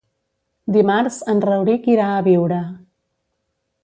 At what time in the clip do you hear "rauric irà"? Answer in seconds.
1.45-2.07